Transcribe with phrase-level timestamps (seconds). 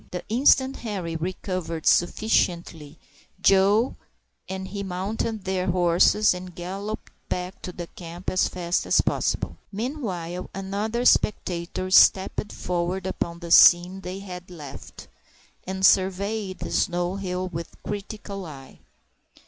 [0.09, 2.97] The instant Henri recovered sufficiently,
[3.39, 3.95] Joe
[4.49, 9.57] and he mounted their horses and galloped back to the camp as fast as possible.
[9.71, 15.07] Meanwhile, another spectator stepped forward upon the scene they had left,
[15.67, 18.79] and surveyed the snow hill with a critical eye.